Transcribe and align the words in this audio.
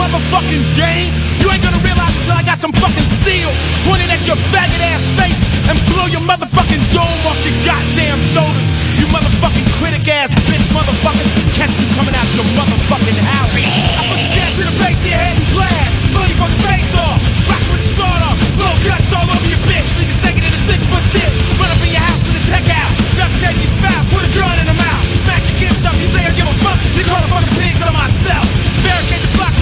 motherfucking 0.00 0.64
game. 0.72 1.12
You 1.44 1.52
ain't 1.52 1.60
gonna 1.60 1.82
realize 1.84 2.16
until 2.16 2.36
I 2.40 2.44
got 2.44 2.56
some 2.56 2.72
fucking 2.72 3.04
steel 3.20 3.52
pointed 3.84 4.08
at 4.08 4.24
your 4.24 4.40
faggot 4.48 4.80
ass 4.80 5.04
face 5.20 5.40
and 5.68 5.76
blow 5.92 6.08
your 6.08 6.24
motherfucking 6.24 6.80
dome 6.96 7.20
off 7.28 7.36
your 7.44 7.56
goddamn 7.68 8.16
shoulders. 8.32 8.64
You 8.96 9.04
motherfucking 9.12 9.68
critic 9.76 10.08
ass 10.08 10.32
bitch 10.48 10.64
motherfucker, 10.72 11.24
Catch 11.52 11.76
you 11.76 11.88
coming 12.00 12.16
out 12.16 12.28
your 12.32 12.48
motherfucking 12.56 13.20
house. 13.28 13.52
I 13.52 14.02
put 14.08 14.18
the 14.24 14.30
gas 14.32 14.50
to 14.56 14.64
the 14.64 14.76
base 14.80 15.04
of 15.04 15.10
your 15.12 15.20
head 15.20 15.36
and 15.36 15.48
blast. 15.52 15.92
Blow 16.16 16.24
your 16.24 16.38
fucking 16.40 16.62
face 16.64 16.92
off. 16.96 17.20
Rock 17.52 17.64
with 17.68 17.84
the 17.84 17.90
sword 17.92 18.22
off. 18.24 18.36
Blow 18.56 18.72
guts 18.88 19.12
all 19.12 19.28
over 19.28 19.48
your 19.52 19.60
bitch. 19.68 19.90
Leave 20.00 20.08
you 20.08 20.16
stinking 20.16 20.44
in 20.48 20.52
a 20.56 20.60
six 20.64 20.80
foot 20.88 21.04
dip. 21.12 21.28
Run 21.60 21.68
up 21.68 21.80
in 21.84 21.92
your 21.92 22.04
house 22.08 22.22
with 22.24 22.40
a 22.40 22.44
tech 22.48 22.64
out. 22.72 22.88
Duct 23.20 23.32
tape 23.36 23.58
your 23.60 23.68
spouse 23.68 24.08
with 24.16 24.24
a 24.24 24.32
gun 24.32 24.56
in 24.56 24.64
her 24.64 24.78
mouth. 24.80 25.04
Smack 25.20 25.44
your 25.44 25.56
kids 25.60 25.84
up. 25.84 25.92
You 26.00 26.08
dare 26.16 26.32
give 26.32 26.48
a 26.48 26.56
fuck. 26.64 26.78
You 26.96 27.04
call 27.04 27.20
the 27.20 27.30
fucking 27.36 27.56
pigs 27.60 27.84
on 27.84 27.92
myself. 27.92 28.48
Barricade 28.80 29.24
the 29.28 29.32
block 29.36 29.59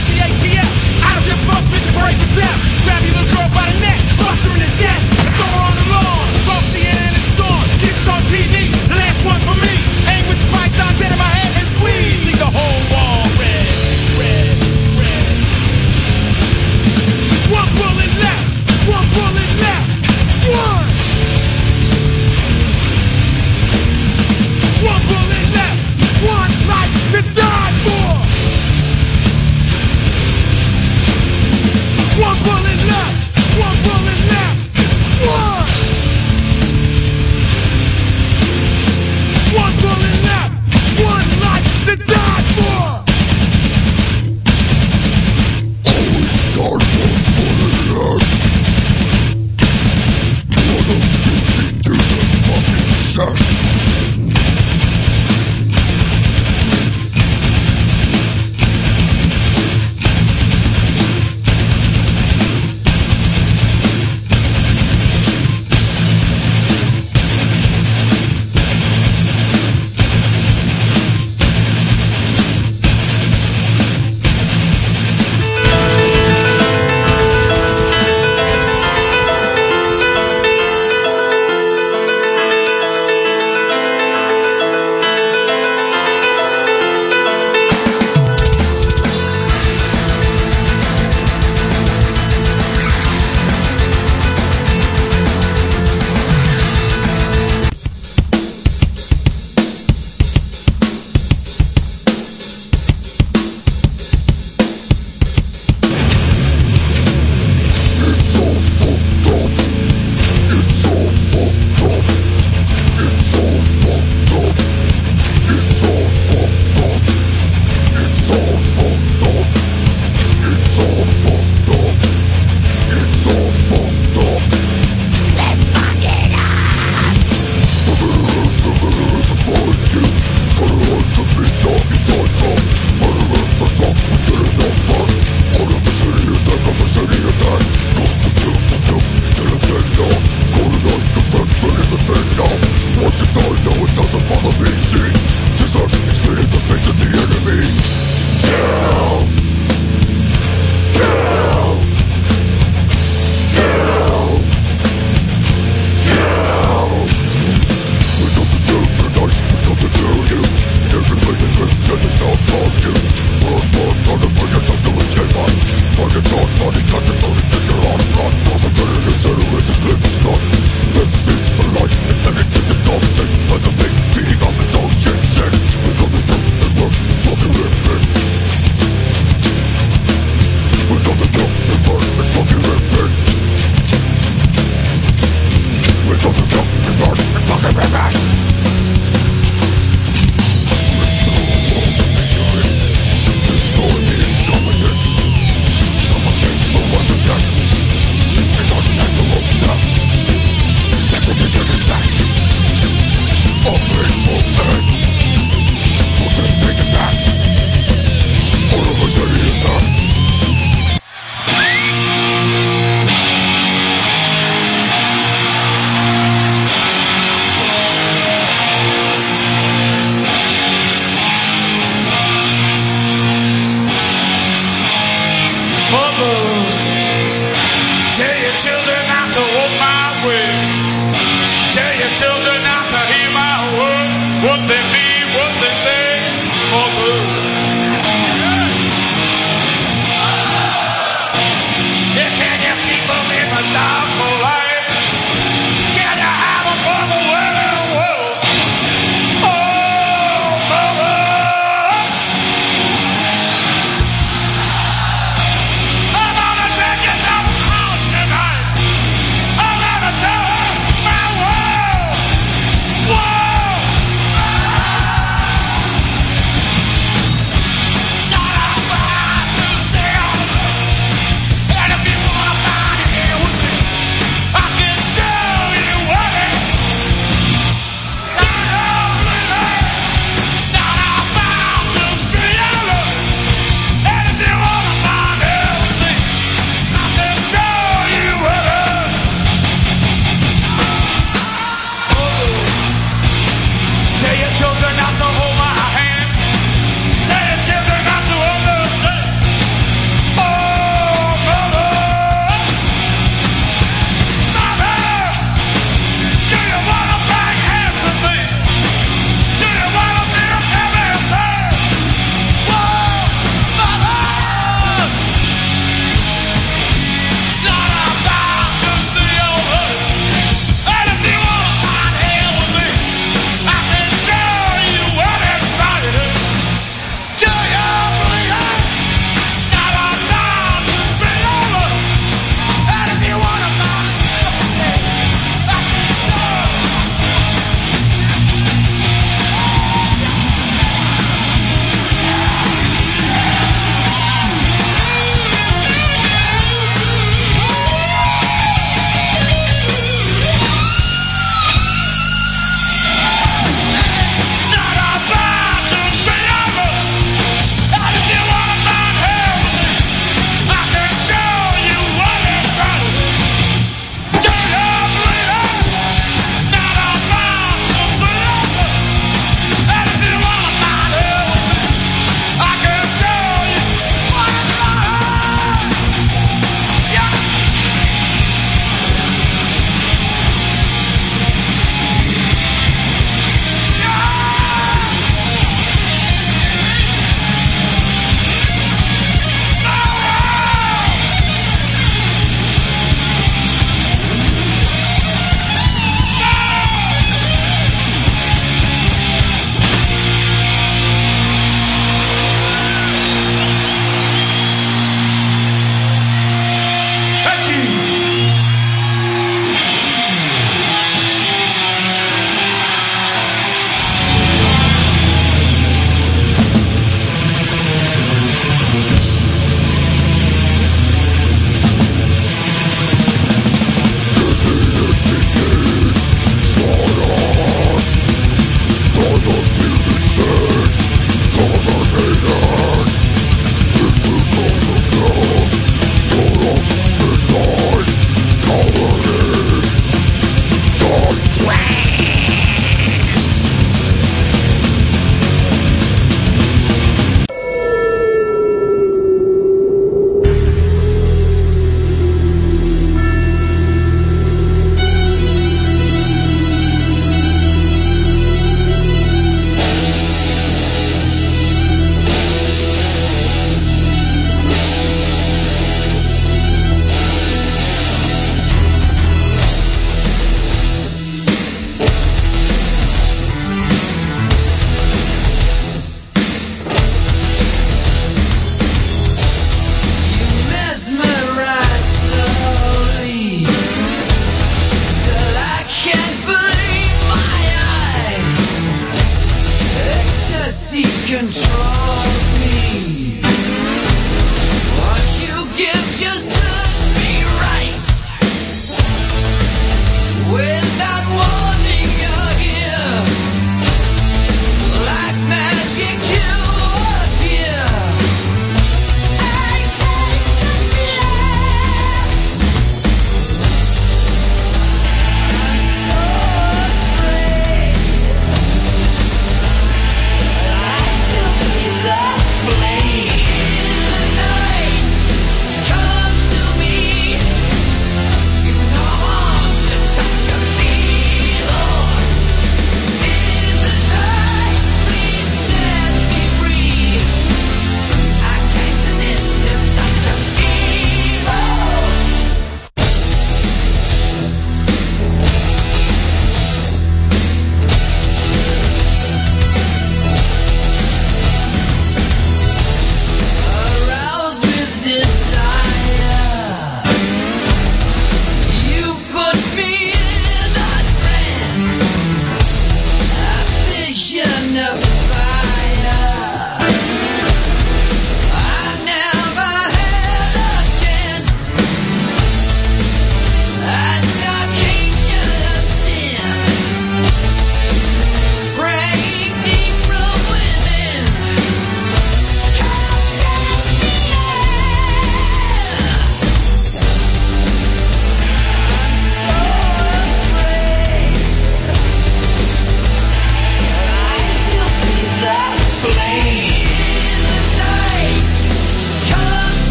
break 1.96 2.18
it 2.18 2.32
down. 2.36 2.58
Grab 2.84 3.02
your 3.04 3.14
little 3.14 3.30
girl 3.36 3.48
by 3.54 3.64
the 3.70 3.80
neck, 3.80 3.98
bust 4.18 4.46
her 4.46 4.52
in 4.52 4.60
the 4.60 4.72
chest. 4.76 5.17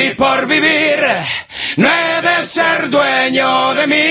Si 0.00 0.14
por 0.14 0.46
vivir 0.46 0.98
no 1.76 1.86
he 1.86 2.22
de 2.22 2.42
ser 2.42 2.88
dueño 2.88 3.74
de 3.74 3.86
mí, 3.86 4.06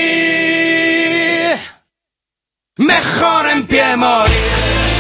mejor 2.78 3.50
en 3.50 3.66
pie 3.66 3.98
morir. 3.98 4.99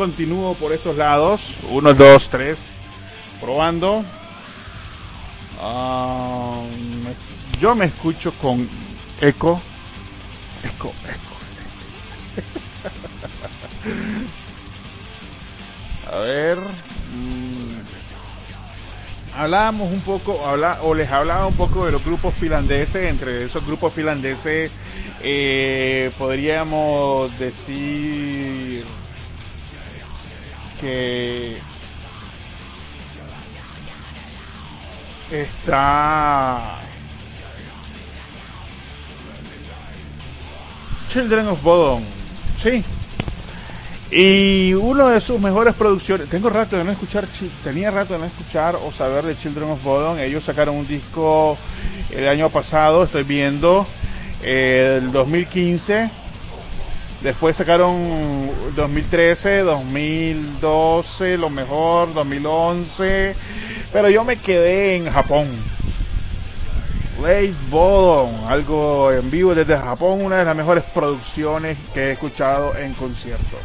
Continúo 0.00 0.54
por 0.54 0.72
estos 0.72 0.96
lados. 0.96 1.56
Uno, 1.68 1.92
dos, 1.92 2.30
tres. 2.30 2.56
Probando. 3.38 4.02
Ah, 5.60 6.62
yo 7.60 7.74
me 7.74 7.84
escucho 7.84 8.32
con 8.32 8.66
eco. 9.20 9.60
Eco, 10.64 10.94
eco. 11.04 11.36
A 16.10 16.18
ver. 16.20 16.58
mm, 16.58 17.80
Hablábamos 19.36 19.92
un 19.92 20.00
poco, 20.00 20.44
habla, 20.46 20.78
o 20.82 20.94
les 20.94 21.10
hablaba 21.10 21.46
un 21.46 21.54
poco 21.56 21.84
de 21.84 21.92
los 21.92 22.02
grupos 22.02 22.34
finlandeses. 22.34 23.10
Entre 23.10 23.44
esos 23.44 23.66
grupos 23.66 23.92
finlandeses 23.92 24.72
eh, 25.22 26.10
podríamos 26.18 27.38
decir 27.38 28.84
que 30.80 31.58
está 35.30 36.78
Children 41.12 41.48
of 41.48 41.62
Bodom, 41.62 42.02
sí. 42.62 42.84
Y 44.12 44.74
uno 44.74 45.08
de 45.08 45.20
sus 45.20 45.40
mejores 45.40 45.74
producciones, 45.74 46.28
tengo 46.28 46.50
rato 46.50 46.76
de 46.76 46.84
no 46.84 46.90
escuchar, 46.90 47.26
tenía 47.62 47.90
rato 47.90 48.14
de 48.14 48.20
no 48.20 48.26
escuchar 48.26 48.76
o 48.76 48.90
saber 48.90 49.24
de 49.24 49.36
Children 49.36 49.70
of 49.70 49.82
Bodom. 49.84 50.18
Ellos 50.18 50.44
sacaron 50.44 50.76
un 50.76 50.86
disco 50.86 51.56
el 52.10 52.26
año 52.28 52.48
pasado, 52.48 53.04
estoy 53.04 53.22
viendo, 53.22 53.86
eh, 54.42 54.98
el 55.00 55.12
2015. 55.12 56.19
Después 57.22 57.56
sacaron 57.56 58.50
2013, 58.76 59.58
2012, 59.58 61.36
lo 61.36 61.50
mejor, 61.50 62.14
2011. 62.14 63.34
Pero 63.92 64.08
yo 64.08 64.24
me 64.24 64.36
quedé 64.36 64.96
en 64.96 65.10
Japón. 65.10 65.46
Late 67.20 67.54
Bodom, 67.68 68.46
algo 68.46 69.12
en 69.12 69.30
vivo 69.30 69.54
desde 69.54 69.76
Japón, 69.76 70.22
una 70.22 70.38
de 70.38 70.44
las 70.46 70.56
mejores 70.56 70.82
producciones 70.84 71.76
que 71.92 72.08
he 72.08 72.12
escuchado 72.12 72.74
en 72.76 72.94
concierto. 72.94 73.58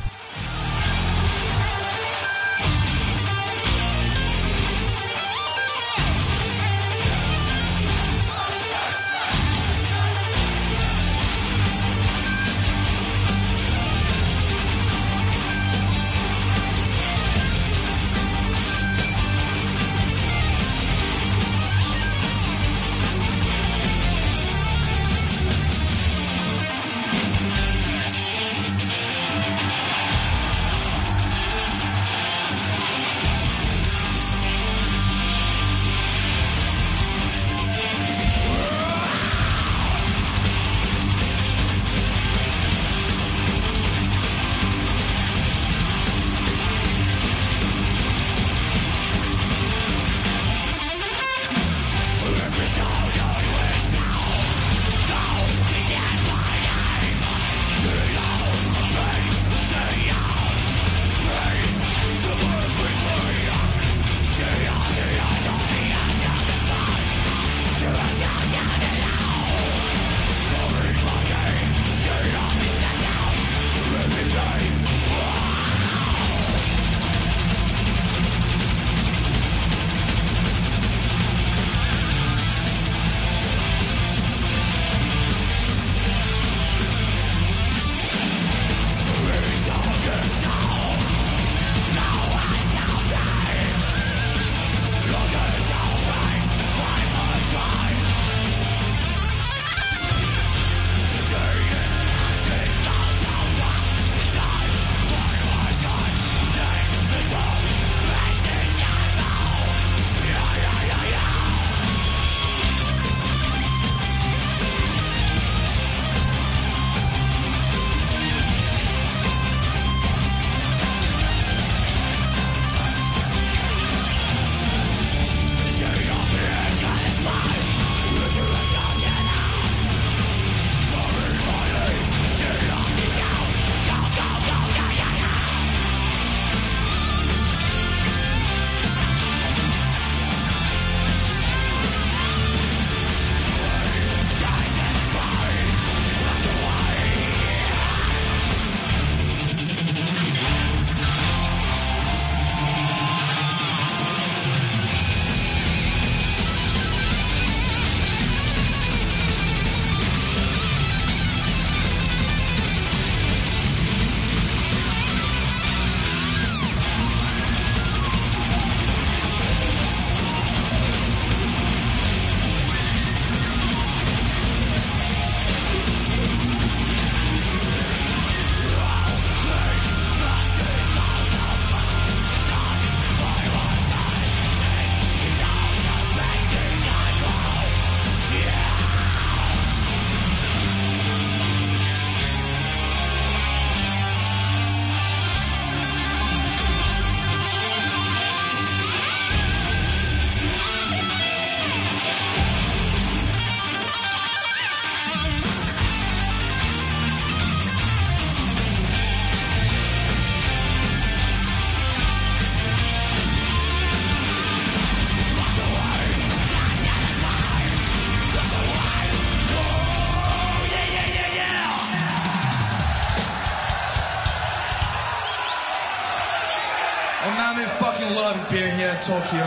Tokyo. 229.05 229.45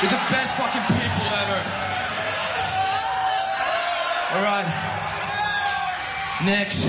You're 0.00 0.08
the 0.08 0.24
best 0.32 0.56
fucking 0.56 0.80
people 0.96 1.26
ever. 1.28 1.60
Alright. 4.32 4.64
Next. 6.40 6.88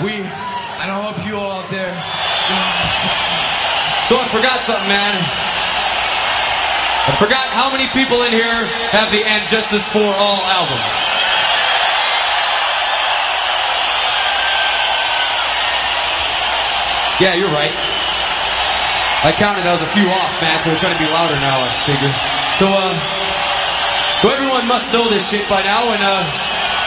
We, 0.00 0.24
and 0.80 0.88
I 0.88 0.96
hope 0.96 1.20
you 1.28 1.36
all 1.36 1.60
out 1.60 1.68
there. 1.68 1.92
So 4.08 4.16
I 4.16 4.24
forgot 4.32 4.64
something, 4.64 4.88
man. 4.88 5.12
I 7.04 7.12
forgot 7.20 7.44
how 7.52 7.68
many 7.70 7.84
people 7.92 8.22
in 8.24 8.32
here 8.32 8.64
have 8.96 9.12
the 9.12 9.28
And 9.28 9.46
Justice 9.46 9.86
for 9.92 10.00
All 10.00 10.40
album. 10.56 10.80
Yeah, 17.20 17.34
you're 17.34 17.52
right. 17.52 17.87
I 19.26 19.34
counted, 19.34 19.66
I 19.66 19.74
was 19.74 19.82
a 19.82 19.90
few 19.90 20.06
off, 20.06 20.32
man, 20.38 20.62
so 20.62 20.70
it's 20.70 20.78
gonna 20.78 20.98
be 20.98 21.08
louder 21.10 21.34
now, 21.42 21.58
I 21.58 21.68
figure. 21.82 22.12
So, 22.54 22.70
uh, 22.70 22.94
so 24.22 24.30
everyone 24.30 24.66
must 24.70 24.94
know 24.94 25.10
this 25.10 25.26
shit 25.26 25.42
by 25.50 25.58
now, 25.66 25.82
and, 25.90 26.02
uh, 26.02 26.22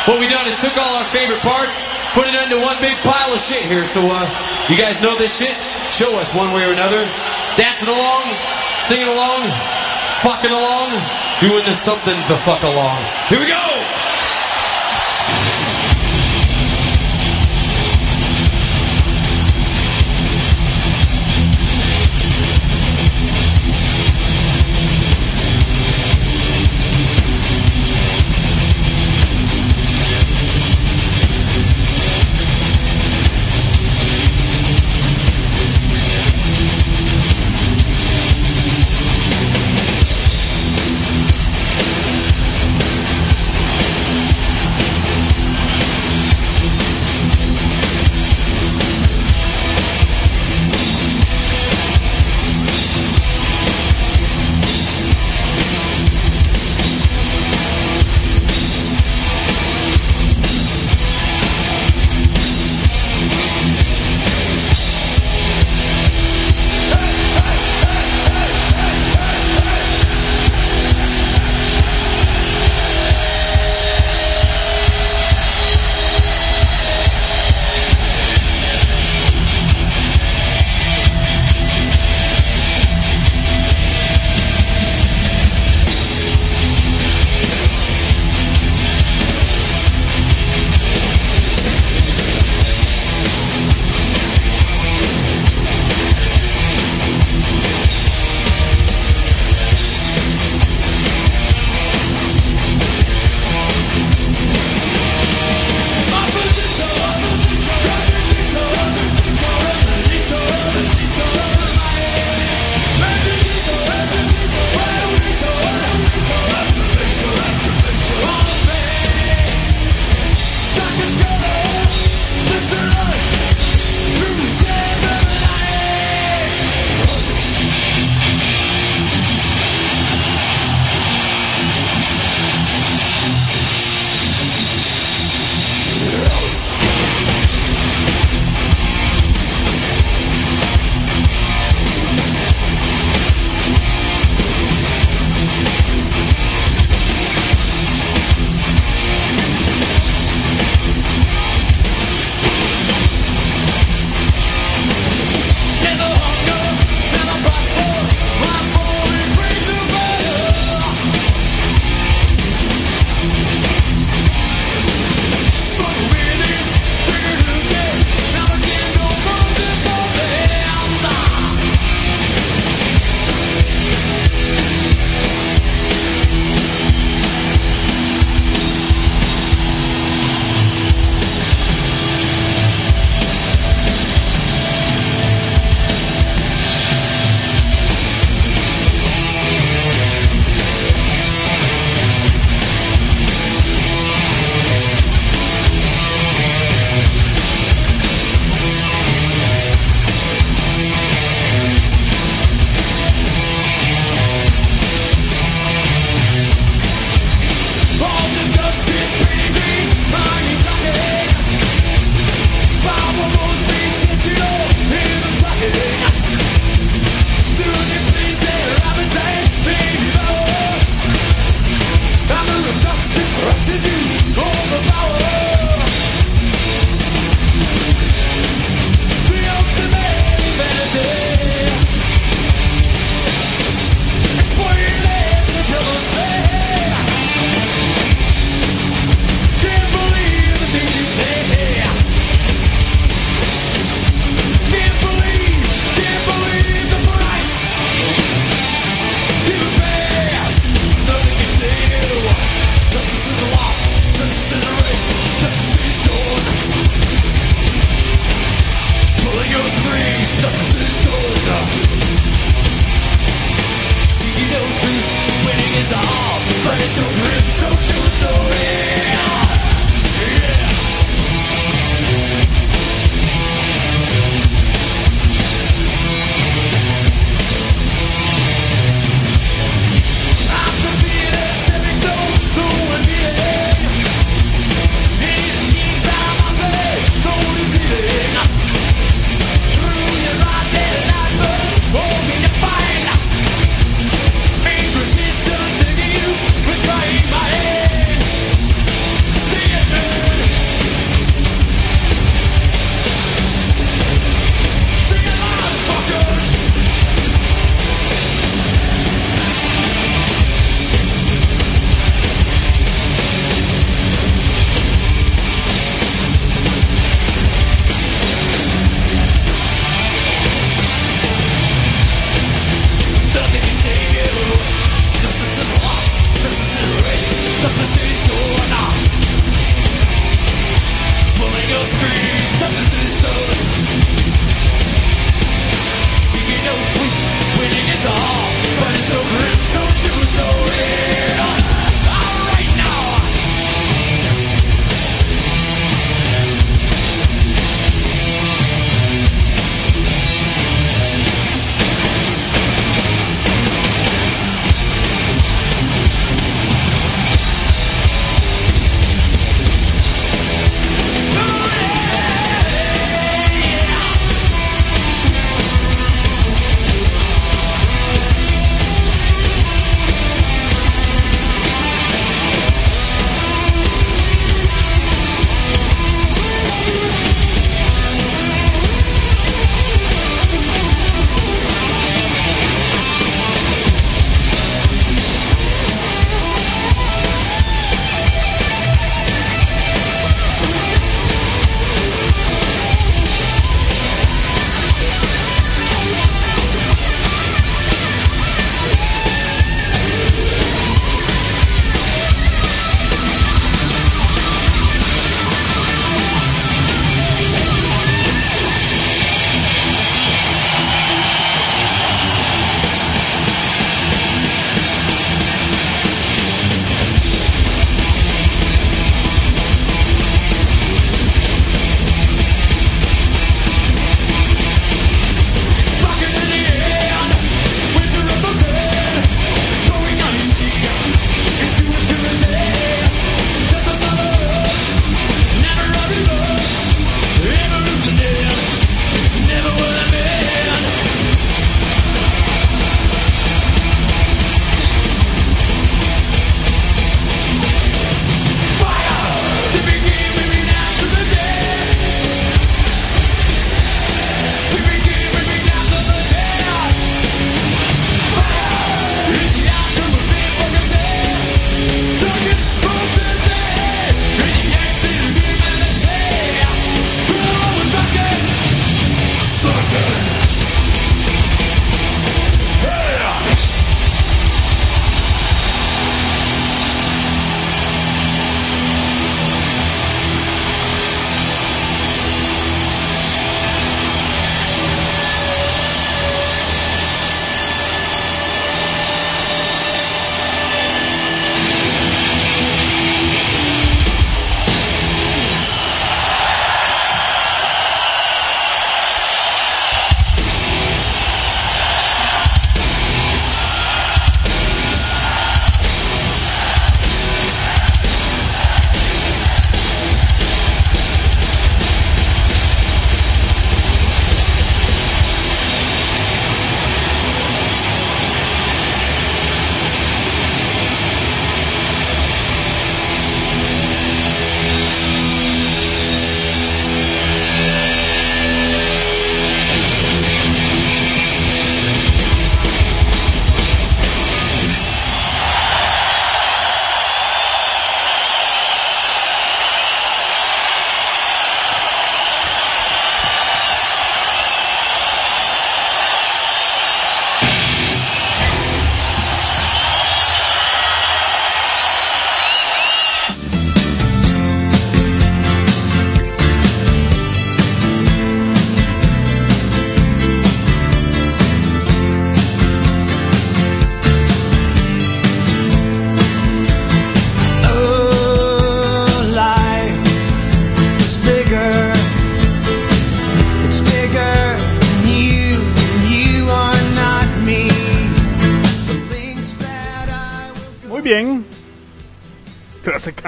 what 0.07 0.15
we 0.15 0.31
done 0.31 0.47
is 0.47 0.55
took 0.63 0.71
all 0.79 0.93
our 0.95 1.07
favorite 1.11 1.43
parts, 1.43 1.83
put 2.15 2.27
it 2.31 2.35
into 2.39 2.55
one 2.63 2.79
big 2.79 2.95
pile 3.03 3.35
of 3.35 3.39
shit 3.39 3.61
here, 3.67 3.83
so, 3.83 3.99
uh, 4.07 4.23
you 4.71 4.79
guys 4.79 5.01
know 5.03 5.17
this 5.19 5.35
shit? 5.43 5.51
Show 5.91 6.15
us 6.23 6.33
one 6.33 6.55
way 6.55 6.63
or 6.63 6.71
another. 6.71 7.03
Dancing 7.59 7.89
along, 7.91 8.23
singing 8.79 9.11
along, 9.11 9.43
fucking 10.23 10.51
along, 10.51 10.89
doing 11.43 11.65
the 11.67 11.75
something 11.75 12.15
the 12.31 12.39
fuck 12.47 12.63
along. 12.63 13.03
Here 13.27 13.39
we 13.39 13.47
go! 13.47 13.80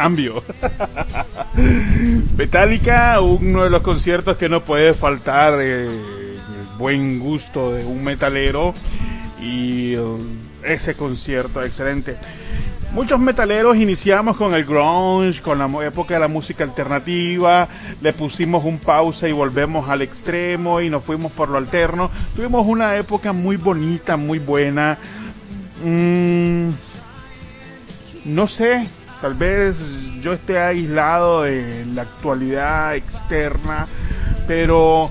Metallica, 2.37 3.21
uno 3.21 3.63
de 3.63 3.69
los 3.69 3.81
conciertos 3.81 4.37
que 4.37 4.49
no 4.49 4.61
puede 4.61 4.93
faltar 4.93 5.59
eh, 5.61 5.85
el 5.85 6.77
buen 6.77 7.19
gusto 7.19 7.73
de 7.73 7.85
un 7.85 8.03
metalero 8.03 8.73
y 9.41 9.93
eh, 9.93 10.01
ese 10.63 10.95
concierto 10.95 11.63
excelente. 11.63 12.17
Muchos 12.93 13.19
metaleros 13.19 13.77
iniciamos 13.77 14.37
con 14.37 14.53
el 14.53 14.65
grunge, 14.65 15.41
con 15.41 15.57
la 15.57 15.67
época 15.83 16.13
de 16.13 16.19
la 16.19 16.27
música 16.27 16.63
alternativa, 16.63 17.67
le 18.01 18.13
pusimos 18.13 18.63
un 18.65 18.77
pausa 18.77 19.27
y 19.27 19.31
volvemos 19.31 19.89
al 19.89 20.03
extremo 20.03 20.79
y 20.79 20.91
nos 20.91 21.03
fuimos 21.03 21.31
por 21.31 21.49
lo 21.49 21.57
alterno. 21.57 22.11
Tuvimos 22.35 22.67
una 22.67 22.95
época 22.95 23.33
muy 23.33 23.57
bonita, 23.57 24.15
muy 24.15 24.37
buena. 24.37 24.99
Mm, 25.83 26.69
no 28.25 28.47
sé, 28.47 28.87
tal 29.23 29.35
vez 29.35 29.77
yo 30.21 30.33
esté 30.33 30.59
aislado 30.59 31.43
de 31.43 31.85
la 31.95 32.01
actualidad 32.01 32.93
externa, 32.93 33.87
pero 34.45 35.09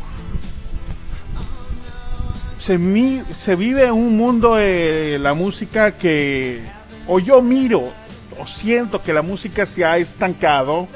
se, 2.58 2.76
mi- 2.76 3.22
se 3.34 3.56
vive 3.56 3.90
un 3.90 4.18
mundo 4.18 4.56
de 4.56 5.18
la 5.18 5.32
música 5.32 5.92
que 5.92 6.60
o 7.06 7.20
yo 7.20 7.40
miro 7.40 7.84
o 8.38 8.46
siento 8.46 9.02
que 9.02 9.14
la 9.14 9.22
música 9.22 9.64
se 9.64 9.82
ha 9.82 9.96
estancado 9.96 10.88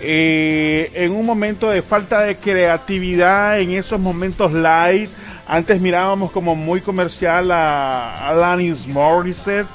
eh, 0.00 0.92
en 0.94 1.10
un 1.10 1.26
momento 1.26 1.68
de 1.68 1.82
falta 1.82 2.20
de 2.20 2.36
creatividad, 2.36 3.58
en 3.58 3.72
esos 3.72 3.98
momentos 3.98 4.52
light. 4.52 5.10
Antes 5.48 5.80
mirábamos 5.80 6.30
como 6.30 6.54
muy 6.54 6.80
comercial 6.80 7.50
a 7.50 8.28
Alanis 8.28 8.86
Morissette, 8.86 9.66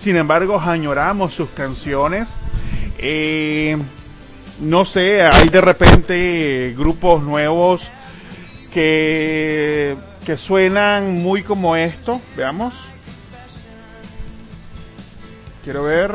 sin 0.00 0.16
embargo 0.16 0.58
añoramos 0.58 1.34
sus 1.34 1.50
canciones. 1.50 2.28
Eh, 2.98 3.76
no 4.60 4.84
sé, 4.84 5.22
hay 5.22 5.48
de 5.48 5.60
repente 5.60 6.74
grupos 6.76 7.22
nuevos 7.22 7.90
que, 8.72 9.96
que 10.24 10.36
suenan 10.38 11.14
muy 11.22 11.42
como 11.42 11.76
esto. 11.76 12.20
Veamos. 12.34 12.74
Quiero 15.62 15.82
ver. 15.82 16.10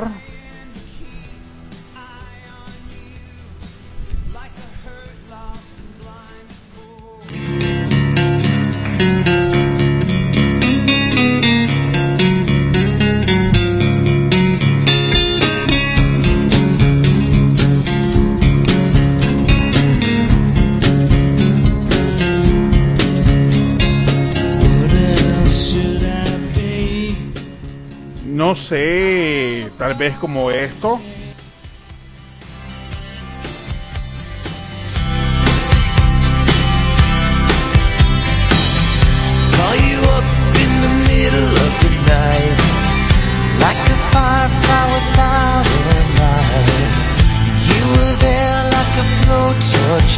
No 28.45 28.53
sé, 28.53 29.72
tal 29.76 29.95
vez 29.95 30.15
como 30.17 30.51
esto. 30.51 31.01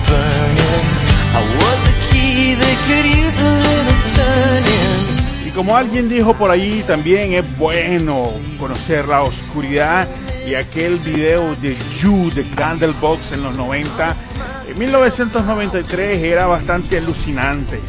Burning. 0.03 0.87
I 1.33 1.41
was 1.59 1.81
a 1.87 1.95
key 2.07 2.55
that 2.55 2.77
could 2.87 3.05
use 3.05 3.39
a 3.39 3.51
little 3.65 5.16
como 5.57 5.75
alguien 5.75 6.07
dijo 6.07 6.35
por 6.35 6.51
ahí, 6.51 6.83
también 6.85 7.33
es 7.33 7.57
bueno 7.57 8.31
conocer 8.59 9.07
la 9.07 9.23
oscuridad 9.23 10.07
y 10.45 10.53
aquel 10.53 10.99
video 10.99 11.55
de 11.55 11.75
You 11.99 12.29
de 12.35 12.43
Candlebox 12.51 13.31
en 13.31 13.41
los 13.41 13.57
90. 13.57 14.15
En 14.69 14.77
1993 14.77 16.21
era 16.21 16.45
bastante 16.45 16.99
alucinante. 16.99 17.79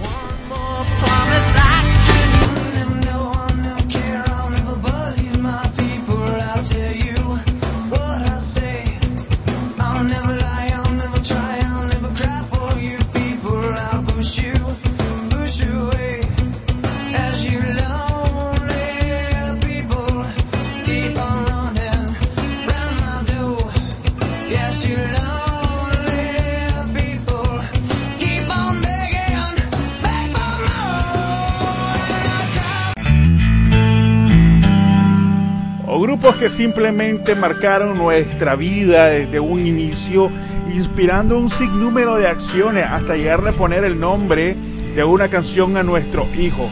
Grupos 36.18 36.36
que 36.40 36.50
simplemente 36.50 37.36
marcaron 37.36 37.96
nuestra 37.96 38.56
vida 38.56 39.04
desde 39.06 39.38
un 39.38 39.64
inicio, 39.64 40.32
inspirando 40.74 41.38
un 41.38 41.48
sinnúmero 41.48 42.16
de 42.16 42.26
acciones 42.26 42.86
hasta 42.90 43.14
llegarle 43.16 43.50
a 43.50 43.52
poner 43.52 43.84
el 43.84 44.00
nombre 44.00 44.56
de 44.96 45.04
una 45.04 45.28
canción 45.28 45.76
a 45.76 45.84
nuestro 45.84 46.26
hijo. 46.36 46.68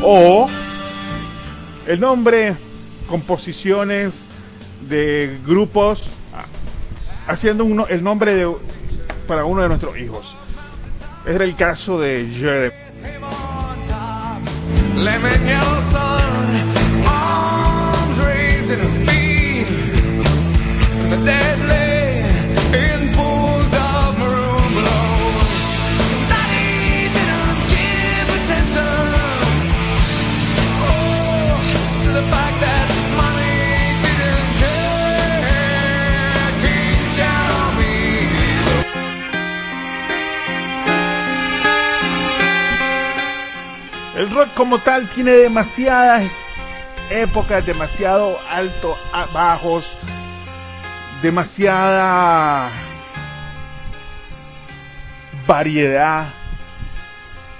O 0.00 0.48
el 1.88 1.98
nombre, 1.98 2.54
composiciones 3.08 4.22
de 4.88 5.38
grupos, 5.44 6.08
haciendo 7.26 7.64
uno- 7.64 7.88
el 7.88 8.04
nombre 8.04 8.36
de, 8.36 8.48
para 9.26 9.44
uno 9.44 9.62
de 9.62 9.68
nuestros 9.70 9.98
hijos. 9.98 10.36
Era 11.26 11.42
el 11.42 11.56
caso 11.56 11.98
de 11.98 12.28
Jeremy. 12.32 12.76
Como 44.54 44.78
tal 44.78 45.08
tiene 45.08 45.32
demasiadas 45.32 46.24
épocas, 47.10 47.64
demasiado 47.64 48.38
altos, 48.50 48.96
a- 49.12 49.26
bajos, 49.26 49.96
demasiada 51.22 52.70
variedad, 55.46 56.26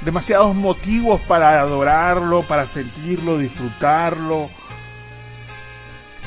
demasiados 0.01 0.55
motivos 0.55 1.21
para 1.23 1.61
adorarlo, 1.61 2.43
para 2.43 2.67
sentirlo, 2.67 3.39
disfrutarlo, 3.39 4.49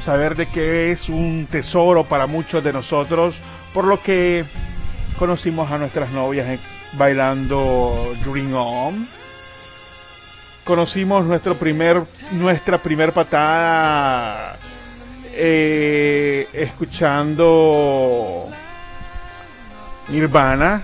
saber 0.04 0.36
de 0.36 0.48
que 0.48 0.92
es 0.92 1.10
un 1.10 1.48
tesoro 1.50 2.04
para 2.04 2.28
muchos 2.28 2.64
de 2.64 2.74
nosotros, 2.74 3.36
por 3.74 3.86
lo 3.86 4.02
que 4.02 4.46
conocimos 5.18 5.72
a 5.72 5.78
nuestras 5.78 6.12
novias 6.12 6.48
eh, 6.48 6.60
bailando 6.94 8.16
Dream 8.24 8.54
On 8.54 9.08
conocimos 10.68 11.26
nuestro 11.26 11.56
primer, 11.56 12.04
nuestra 12.34 12.78
primer 12.78 13.14
patada 13.14 14.58
eh, 15.32 16.46
escuchando 16.52 18.50
Nirvana. 20.10 20.84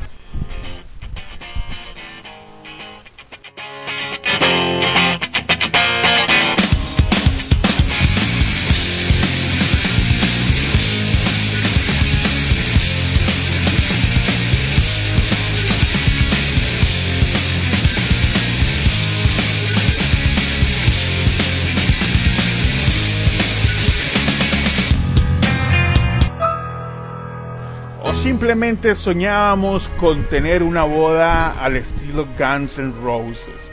Simplemente 28.44 28.94
soñábamos 28.94 29.88
con 29.98 30.26
tener 30.26 30.64
una 30.64 30.84
boda 30.84 31.64
al 31.64 31.78
estilo 31.78 32.28
Guns 32.38 32.78
N' 32.78 32.92
Roses. 33.02 33.72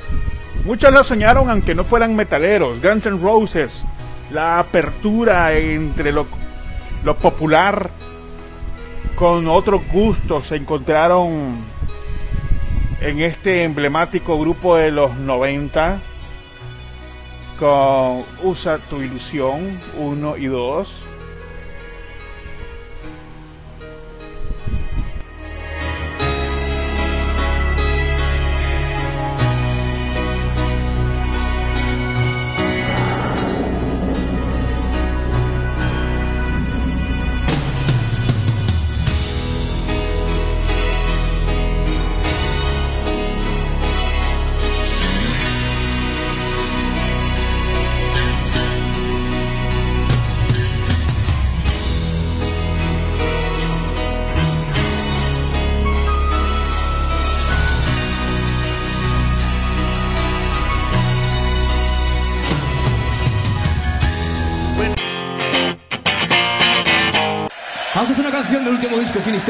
Muchos 0.65 0.93
lo 0.93 1.03
soñaron 1.03 1.51
aunque 1.51 1.75
no 1.75 1.83
fueran 1.83 2.15
metaleros. 2.15 2.81
Guns 2.81 3.05
N' 3.05 3.19
Roses, 3.21 3.83
la 4.31 4.61
apertura 4.61 5.55
entre 5.55 6.13
lo, 6.13 6.29
lo 7.03 7.17
popular 7.17 7.91
con 9.17 9.49
otros 9.49 9.83
gustos 9.93 10.47
se 10.47 10.55
encontraron 10.55 11.57
en 13.01 13.21
este 13.23 13.65
emblemático 13.65 14.39
grupo 14.39 14.77
de 14.77 14.93
los 14.93 15.17
90 15.17 15.99
con 17.59 18.23
Usa 18.45 18.79
tu 18.89 19.03
ilusión 19.03 19.81
1 19.99 20.37
y 20.37 20.47
2. 20.47 21.10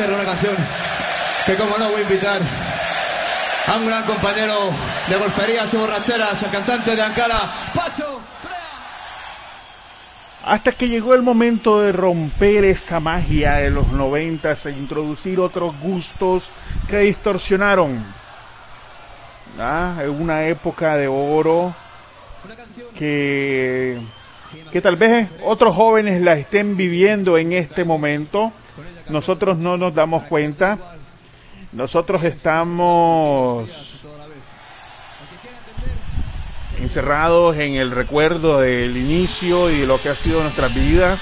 Finisterre, 0.00 0.14
una 0.14 0.24
canción 0.24 0.56
que 1.44 1.54
como 1.56 1.76
no 1.76 1.90
voy 1.90 2.00
a 2.00 2.02
invitar 2.02 2.40
a 3.66 3.76
un 3.76 3.86
gran 3.86 4.04
compañero 4.04 4.70
de 5.08 5.16
golferías 5.16 5.74
y 5.74 5.76
borracheras, 5.76 6.42
el 6.42 6.50
cantante 6.50 6.96
de 6.96 7.02
Ankara, 7.02 7.38
Pacho. 7.74 8.20
Hasta 10.46 10.72
que 10.72 10.88
llegó 10.88 11.14
el 11.14 11.22
momento 11.22 11.82
de 11.82 11.92
romper 11.92 12.64
esa 12.64 12.98
magia 12.98 13.56
de 13.56 13.70
los 13.70 13.88
noventas 13.92 14.64
e 14.64 14.70
introducir 14.70 15.38
otros 15.38 15.78
gustos 15.80 16.44
que 16.88 17.00
distorsionaron. 17.00 18.02
Ah, 19.58 19.96
una 20.18 20.46
época 20.46 20.96
de 20.96 21.08
oro 21.08 21.74
que, 22.96 23.98
que 24.72 24.80
tal 24.80 24.96
vez 24.96 25.28
otros 25.44 25.76
jóvenes 25.76 26.22
la 26.22 26.34
estén 26.34 26.76
viviendo 26.76 27.36
en 27.36 27.52
este 27.52 27.84
momento. 27.84 28.52
Nosotros 29.10 29.58
no 29.58 29.76
nos 29.76 29.94
damos 29.94 30.22
cuenta. 30.24 30.78
Nosotros 31.72 32.22
estamos 32.24 33.68
encerrados 36.78 37.56
en 37.56 37.74
el 37.74 37.90
recuerdo 37.90 38.60
del 38.60 38.96
inicio 38.96 39.70
y 39.70 39.80
de 39.80 39.86
lo 39.86 40.00
que 40.00 40.08
ha 40.08 40.16
sido 40.16 40.42
nuestras 40.42 40.74
vidas. 40.74 41.20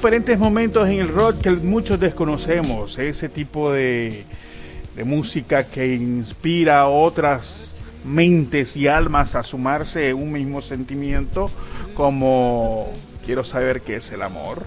Diferentes 0.00 0.38
momentos 0.38 0.88
en 0.88 0.98
el 0.98 1.08
rock 1.08 1.42
que 1.42 1.50
muchos 1.50 2.00
desconocemos. 2.00 2.98
Ese 2.98 3.28
tipo 3.28 3.70
de, 3.70 4.24
de 4.96 5.04
música 5.04 5.64
que 5.64 5.94
inspira 5.94 6.80
a 6.80 6.88
otras 6.88 7.72
mentes 8.02 8.76
y 8.76 8.88
almas 8.88 9.34
a 9.34 9.42
sumarse 9.42 10.08
en 10.08 10.16
un 10.16 10.32
mismo 10.32 10.62
sentimiento 10.62 11.50
como 11.92 12.88
quiero 13.26 13.44
saber 13.44 13.82
qué 13.82 13.96
es 13.96 14.10
el 14.10 14.22
amor. 14.22 14.64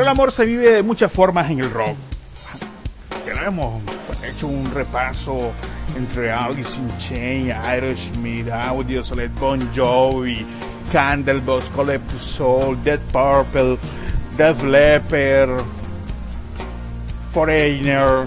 Pero 0.00 0.12
el 0.12 0.16
amor 0.16 0.32
se 0.32 0.46
vive 0.46 0.70
de 0.76 0.82
muchas 0.82 1.12
formas 1.12 1.50
en 1.50 1.58
el 1.58 1.70
rock. 1.70 1.94
Ya 3.26 3.44
hemos 3.44 3.82
hecho 4.24 4.46
un 4.46 4.72
repaso 4.72 5.52
entre 5.94 6.32
Alice 6.32 6.78
in 6.78 6.88
Chains, 6.96 7.54
Aerosmith, 7.66 8.48
Audioslave, 8.48 9.28
Bon 9.38 9.60
Jovi, 9.76 10.46
Candlebox, 10.90 11.66
Collective 11.76 12.18
Soul, 12.18 12.82
Dead 12.82 12.98
Purple, 13.12 13.76
Def 14.38 14.62
Leppard, 14.62 15.62
Foreigner, 17.34 18.26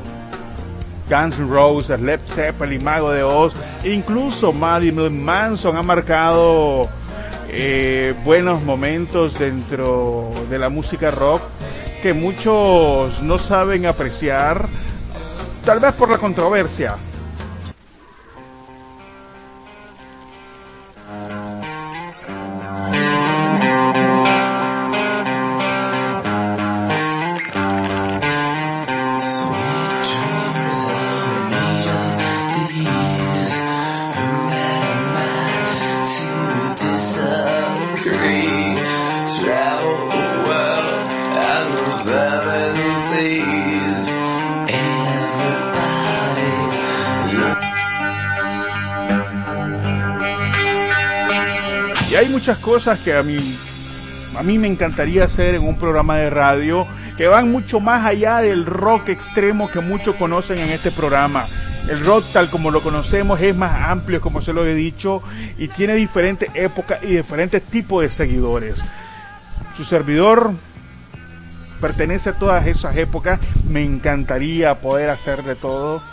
Guns 1.10 1.40
N' 1.40 1.50
Roses, 1.50 2.00
Led 2.00 2.20
Zeppelin, 2.28 2.84
Mago 2.84 3.10
de 3.10 3.24
Oz, 3.24 3.56
incluso 3.84 4.54
Marilyn 4.54 5.26
Manson 5.26 5.76
ha 5.76 5.82
marcado 5.82 6.88
eh, 7.50 8.14
buenos 8.24 8.62
momentos 8.62 9.40
dentro 9.40 10.32
de 10.52 10.60
la 10.60 10.70
música 10.70 11.10
rock 11.10 11.42
que 12.04 12.14
muchos 12.14 13.22
no 13.22 13.38
saben 13.38 13.86
apreciar, 13.86 14.68
tal 15.64 15.80
vez 15.80 15.94
por 15.94 16.10
la 16.10 16.18
controversia. 16.18 16.98
Muchas 52.44 52.60
cosas 52.60 53.00
que 53.00 53.16
a 53.16 53.24
mí, 53.24 53.38
a 54.38 54.44
mí 54.44 54.58
me 54.58 54.68
encantaría 54.68 55.24
hacer 55.24 55.56
en 55.56 55.64
un 55.64 55.78
programa 55.78 56.18
de 56.18 56.30
radio 56.30 56.86
que 57.16 57.26
van 57.26 57.50
mucho 57.50 57.80
más 57.80 58.06
allá 58.06 58.40
del 58.40 58.66
rock 58.66 59.08
extremo 59.08 59.72
que 59.72 59.80
muchos 59.80 60.18
conocen 60.18 60.58
en 60.58 60.68
este 60.68 60.92
programa. 60.92 61.46
El 61.88 62.06
rock 62.06 62.26
tal 62.34 62.50
como 62.50 62.70
lo 62.70 62.84
conocemos 62.84 63.40
es 63.40 63.56
más 63.56 63.90
amplio, 63.90 64.20
como 64.20 64.42
se 64.42 64.52
lo 64.52 64.66
he 64.66 64.76
dicho, 64.76 65.24
y 65.58 65.70
tiene 65.70 65.96
diferentes 65.96 66.50
épocas 66.54 67.02
y 67.02 67.16
diferentes 67.16 67.64
tipos 67.64 68.04
de 68.04 68.10
seguidores. 68.10 68.84
Su 69.78 69.86
servidor 69.86 70.52
pertenece 71.80 72.32
a 72.32 72.34
todas 72.34 72.68
esas 72.68 72.98
épocas. 72.98 73.40
Me 73.70 73.86
encantaría 73.86 74.82
poder 74.82 75.12
hacer 75.12 75.44
de 75.44 75.56
todo. 75.56 76.04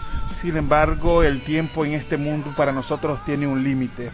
Sin 0.41 0.57
embargo, 0.57 1.25
el 1.25 1.43
tiempo 1.43 1.85
en 1.85 1.95
este 1.95 2.17
mundo 2.17 2.55
para 2.57 2.71
nosotros 2.71 3.19
tiene 3.25 3.49
un 3.49 3.65
límite. 3.65 4.11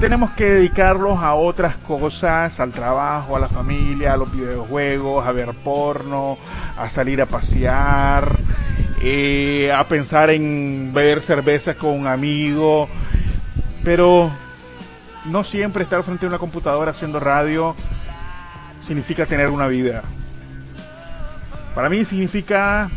Tenemos 0.00 0.30
que 0.30 0.44
dedicarlos 0.44 1.18
a 1.18 1.34
otras 1.34 1.74
cosas, 1.76 2.60
al 2.60 2.70
trabajo, 2.70 3.34
a 3.34 3.40
la 3.40 3.48
familia, 3.48 4.12
a 4.12 4.16
los 4.16 4.30
videojuegos, 4.32 5.26
a 5.26 5.32
ver 5.32 5.52
porno, 5.54 6.38
a 6.76 6.88
salir 6.88 7.20
a 7.20 7.26
pasear, 7.26 8.38
eh, 9.02 9.72
a 9.74 9.82
pensar 9.88 10.30
en 10.30 10.92
beber 10.94 11.20
cerveza 11.20 11.74
con 11.74 11.98
un 11.98 12.06
amigo. 12.06 12.88
Pero 13.82 14.30
no 15.24 15.42
siempre 15.42 15.82
estar 15.82 16.04
frente 16.04 16.26
a 16.26 16.28
una 16.28 16.38
computadora 16.38 16.92
haciendo 16.92 17.18
radio 17.18 17.74
significa 18.80 19.26
tener 19.26 19.50
una 19.50 19.66
vida. 19.66 20.02
Para 21.74 21.88
mí 21.88 22.04
significa 22.04 22.88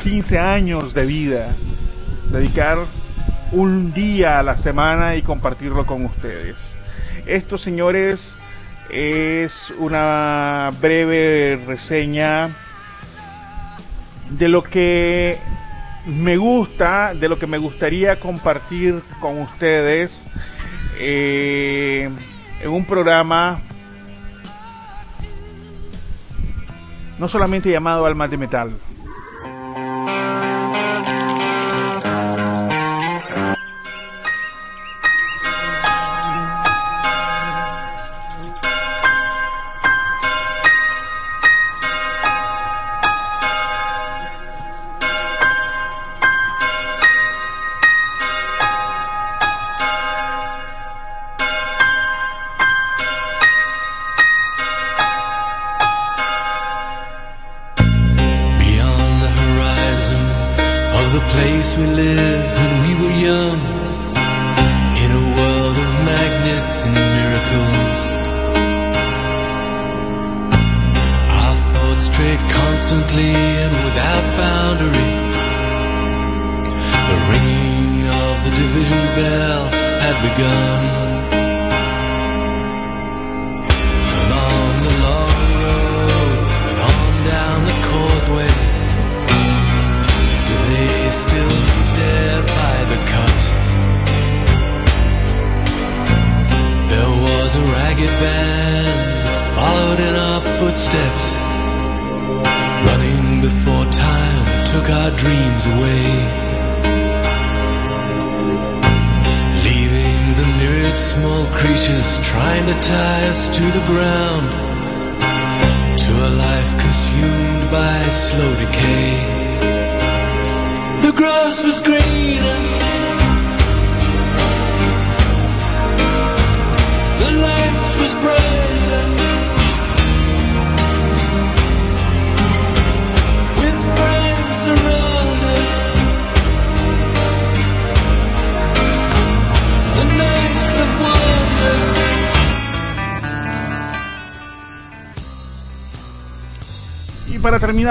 15 0.00 0.38
años 0.38 0.94
de 0.94 1.06
vida. 1.06 1.48
Dedicar 2.30 2.78
un 3.52 3.92
día 3.92 4.38
a 4.38 4.42
la 4.42 4.56
semana 4.56 5.16
y 5.16 5.22
compartirlo 5.22 5.86
con 5.86 6.04
ustedes. 6.04 6.72
Esto, 7.26 7.58
señores, 7.58 8.36
es 8.90 9.72
una 9.78 10.70
breve 10.80 11.60
reseña 11.66 12.50
de 14.30 14.48
lo 14.48 14.62
que 14.62 15.38
me 16.06 16.36
gusta, 16.36 17.14
de 17.14 17.28
lo 17.28 17.38
que 17.38 17.46
me 17.46 17.58
gustaría 17.58 18.18
compartir 18.20 19.00
con 19.20 19.40
ustedes 19.40 20.26
eh, 20.98 22.10
en 22.62 22.70
un 22.70 22.84
programa 22.84 23.60
no 27.18 27.28
solamente 27.28 27.70
llamado 27.70 28.06
Almas 28.06 28.30
de 28.30 28.36
Metal. 28.36 28.70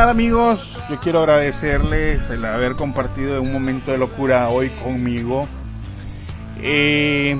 Terminar, 0.06 0.10
amigos, 0.10 0.77
yo 0.90 0.99
quiero 0.99 1.19
agradecerles 1.19 2.30
el 2.30 2.45
haber 2.45 2.76
compartido 2.76 3.41
un 3.41 3.52
momento 3.52 3.91
de 3.91 3.98
locura 3.98 4.49
hoy 4.49 4.69
conmigo. 4.84 5.48
Eh, 6.61 7.38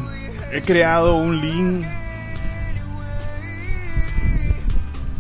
he 0.52 0.62
creado 0.62 1.18
un 1.18 1.42
link 1.42 1.86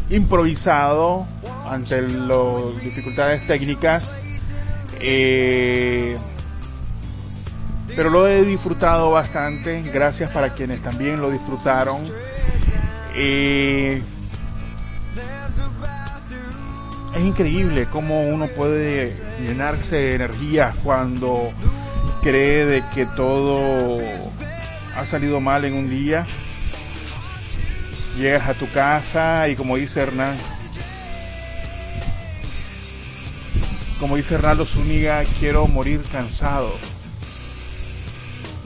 improvisado 0.09 1.27
ante 1.69 2.01
las 2.01 2.81
dificultades 2.81 3.45
técnicas. 3.45 4.15
Eh, 4.99 6.17
pero 7.95 8.09
lo 8.09 8.27
he 8.27 8.43
disfrutado 8.43 9.11
bastante. 9.11 9.81
Gracias 9.83 10.31
para 10.31 10.49
quienes 10.49 10.81
también 10.81 11.21
lo 11.21 11.29
disfrutaron. 11.29 12.03
Eh, 13.15 14.01
es 17.15 17.23
increíble 17.23 17.87
cómo 17.89 18.23
uno 18.27 18.47
puede 18.47 19.15
llenarse 19.39 19.95
de 19.95 20.15
energía 20.15 20.73
cuando 20.83 21.51
cree 22.21 22.65
de 22.65 22.83
que 22.93 23.05
todo 23.05 23.99
ha 24.95 25.05
salido 25.05 25.39
mal 25.39 25.63
en 25.63 25.75
un 25.75 25.89
día. 25.89 26.27
Llegas 28.17 28.49
a 28.49 28.53
tu 28.53 28.69
casa 28.69 29.47
y 29.47 29.55
como 29.55 29.77
dice 29.77 30.01
Hernán, 30.01 30.37
como 33.99 34.17
dice 34.17 34.35
Hernando 34.35 34.65
Zúñiga, 34.65 35.23
quiero 35.39 35.67
morir 35.67 36.01
cansado. 36.11 36.73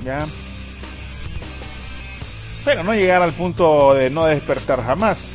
¿Ya? 0.03 0.25
Pero 2.65 2.83
no 2.83 2.93
llegar 2.95 3.21
al 3.21 3.33
punto 3.33 3.93
de 3.93 4.09
no 4.09 4.25
despertar 4.25 4.83
jamás. 4.83 5.28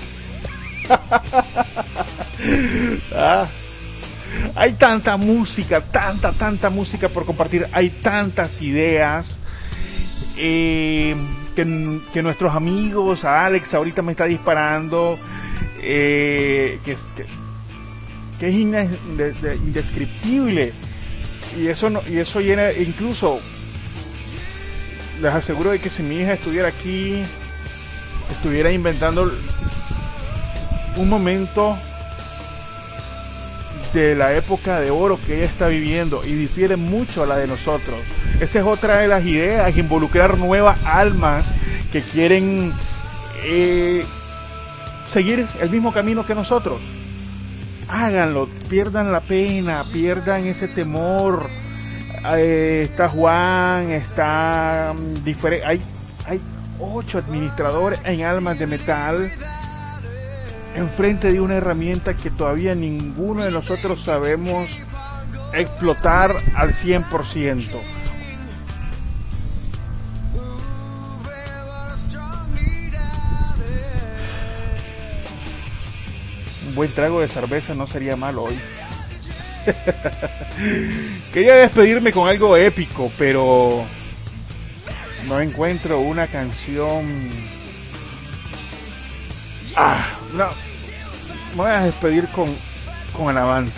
Ah, 3.15 3.47
hay 4.56 4.73
tanta 4.74 5.16
música, 5.16 5.81
tanta, 5.81 6.32
tanta 6.32 6.70
música 6.70 7.09
por 7.09 7.24
compartir, 7.24 7.66
hay 7.73 7.90
tantas 7.90 8.61
ideas 8.61 9.39
eh, 10.36 11.15
que, 11.55 11.65
nuestros 12.23 12.55
amigos, 12.55 13.24
Alex 13.24 13.73
ahorita 13.74 14.02
me 14.02 14.12
está 14.12 14.24
disparando, 14.24 15.19
eh, 15.81 16.78
que, 16.85 16.97
que- 17.16 17.44
es 18.48 18.55
inde- 18.55 18.89
de- 19.16 19.32
de- 19.32 19.56
indescriptible. 19.56 20.73
Y 21.59 21.69
eso 21.69 21.89
no, 21.89 22.02
y 22.09 22.19
eso 22.19 22.40
llena 22.40 22.73
incluso 22.73 23.40
les 25.23 25.32
aseguro 25.32 25.70
de 25.70 25.78
que 25.78 25.89
si 25.89 26.02
mi 26.02 26.16
hija 26.16 26.32
estuviera 26.35 26.69
aquí 26.69 27.23
estuviera 28.32 28.73
inventando 28.73 29.32
un 30.97 31.09
momento 31.09 31.77
de 33.93 34.16
la 34.16 34.35
época 34.35 34.81
de 34.81 34.91
oro 34.91 35.19
que 35.25 35.37
ella 35.37 35.45
está 35.47 35.69
viviendo 35.69 36.25
y 36.25 36.33
difiere 36.33 36.77
mucho 36.77 37.23
a 37.23 37.27
la 37.27 37.37
de 37.37 37.47
nosotros. 37.47 37.97
Esa 38.41 38.59
es 38.59 38.65
otra 38.65 38.99
de 38.99 39.09
las 39.09 39.25
ideas, 39.25 39.77
involucrar 39.77 40.37
nuevas 40.37 40.77
almas 40.85 41.55
que 41.93 42.03
quieren 42.03 42.73
eh, 43.45 44.05
seguir 45.07 45.47
el 45.61 45.71
mismo 45.71 45.93
camino 45.93 46.27
que 46.27 46.35
nosotros. 46.35 46.81
Háganlo, 47.89 48.49
pierdan 48.69 49.12
la 49.12 49.21
pena, 49.21 49.85
pierdan 49.93 50.47
ese 50.47 50.66
temor, 50.66 51.49
eh, 52.37 52.83
está 52.85 53.09
Juan, 53.09 53.91
está 53.91 54.93
diferente. 55.23 55.66
Hay, 55.66 55.81
hay 56.27 56.41
ocho 56.81 57.19
administradores 57.19 58.01
en 58.05 58.25
almas 58.25 58.59
de 58.59 58.66
metal 58.66 59.31
enfrente 60.74 61.32
de 61.32 61.40
una 61.40 61.55
herramienta 61.56 62.16
que 62.16 62.30
todavía 62.30 62.74
ninguno 62.74 63.44
de 63.44 63.51
nosotros 63.51 64.02
sabemos 64.02 64.68
explotar 65.52 66.36
al 66.56 66.72
100%. 66.72 67.68
Un 76.66 76.74
buen 76.74 76.90
trago 76.92 77.20
de 77.20 77.28
cerveza 77.28 77.74
no 77.74 77.86
sería 77.86 78.16
mal 78.16 78.38
hoy. 78.38 78.59
Quería 81.32 81.55
despedirme 81.55 82.12
con 82.12 82.28
algo 82.28 82.56
épico, 82.56 83.10
pero 83.16 83.84
no 85.28 85.40
encuentro 85.40 86.01
una 86.01 86.26
canción. 86.26 87.30
Ah, 89.76 90.05
no. 90.35 90.48
Me 91.51 91.56
voy 91.56 91.70
a 91.70 91.82
despedir 91.82 92.28
con, 92.28 92.55
con. 93.16 93.35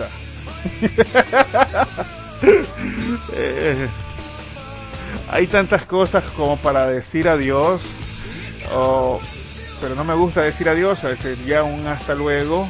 Eh, 3.33 3.89
hay 5.31 5.47
tantas 5.47 5.87
cosas 5.87 6.23
como 6.37 6.59
para 6.59 6.87
decir 6.87 7.29
adiós, 7.29 7.83
pero 9.81 9.95
no 9.95 10.05
me 10.05 10.15
gusta 10.15 10.43
decir 10.43 10.69
adiós, 10.69 10.99
sería 11.21 11.63
un 11.63 11.87
hasta 11.87 12.15
luego. 12.15 12.69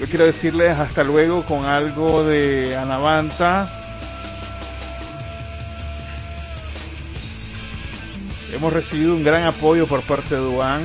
Yo 0.00 0.06
quiero 0.06 0.24
decirles 0.24 0.78
hasta 0.78 1.04
luego 1.04 1.42
con 1.42 1.64
algo 1.66 2.24
de 2.24 2.76
Anavanta. 2.76 3.70
Hemos 8.52 8.72
recibido 8.72 9.14
un 9.14 9.24
gran 9.24 9.44
apoyo 9.44 9.86
por 9.86 10.02
parte 10.02 10.34
de 10.34 10.40
Duan. 10.40 10.82